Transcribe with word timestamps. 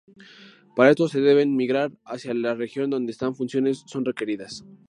Para 0.75 0.89
esto 0.89 1.07
deben 1.09 1.55
migrar 1.55 1.91
hacia 2.05 2.33
le 2.33 2.55
región 2.55 2.89
donde 2.89 3.11
estas 3.11 3.37
funciones 3.37 3.83
son 3.85 4.03
requeridas. 4.03 4.65